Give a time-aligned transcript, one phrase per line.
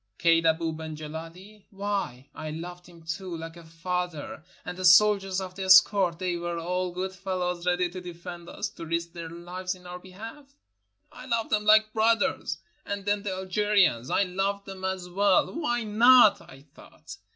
[0.17, 1.67] Kaid Abou ben Gileli?
[1.69, 4.43] Why, I loved him too, Kke a father.
[4.65, 6.17] And the soldiers of the escort!
[6.17, 9.99] They were all good fellows, ready to defend us, to risk their lives in our
[9.99, 10.55] behalf.
[11.11, 12.57] I loved them like brothers.
[12.83, 14.09] And then the Algerians!
[14.09, 15.53] I loved them as well.
[15.53, 17.17] "Why not?" I thought.